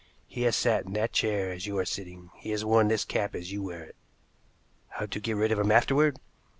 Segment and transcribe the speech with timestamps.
[0.25, 3.35] He has sat in that chair as you are sitting, he has worn this cap
[3.35, 3.95] as you wear it.
[4.87, 6.17] How to get rid of him afterward?